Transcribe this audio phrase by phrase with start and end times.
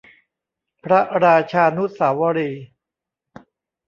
[0.83, 2.65] พระราชานุสาวรีย์